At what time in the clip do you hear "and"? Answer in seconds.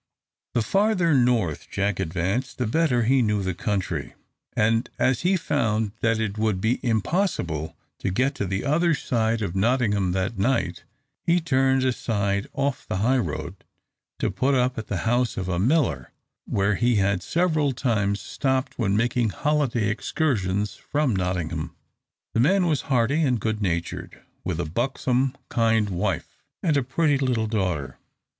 4.57-4.89, 23.21-23.39, 26.63-26.75